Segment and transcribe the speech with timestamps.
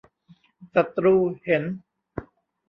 [0.73, 1.63] ศัตรูเห็น!